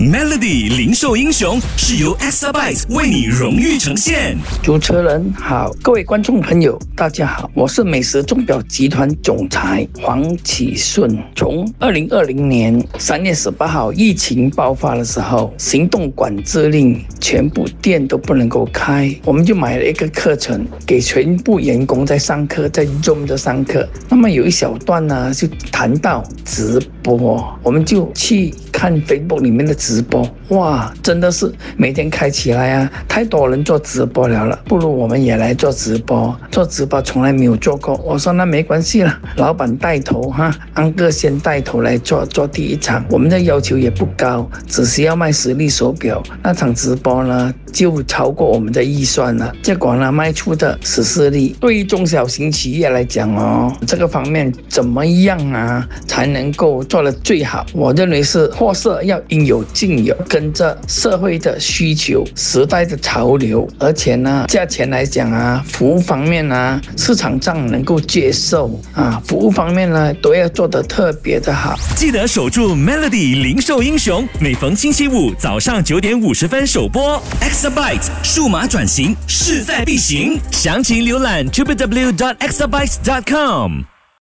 [0.00, 4.34] Melody 零售英雄是由 Exabyte 为你荣誉呈现。
[4.62, 11.22] 主持人好，各位观众朋友，大家好，我是美食钟表集团总裁黄启顺。
[11.36, 23.86] 从二零二零年三月十八号疫情爆发的时候，行动管制令，全部店都不能够开，我们就买了一个课程，给全部员工在上课，在 Zoom 的上课。
[24.08, 36.34] 那么有一小段呢，就谈到直播，我们就去看 Facebook 里面的直播，哇，真的是每天开起来啊，太多人做直播了了，不如我们也来做直播。
[36.50, 57.66] 做直播从来没有做过，我说那没关系了，老板带头哈，安哥先带头来做做第一场，我们的要求也不高，只需要卖实力手表，那场直播呢就超过我们的预算了，结果呢卖出的十四例，对于中小型企业来讲哦，这个方面怎么样啊才能够做得最好？
[57.74, 58.50] 我认为是
[59.04, 71.78] 要应有尽有，跟着社会的需求、时代的潮流，而且呢，价钱来讲啊，服务方面呢，市场上能够接受啊，服务方面呢，都要做得特别的好。
[71.96, 77.22] 记得守住 Melody 零售英雄，每逢星期五早上九点五十分首播。
[77.40, 83.99] Exabyte 数码转型势在必行，详情浏览 www.exabyte.com。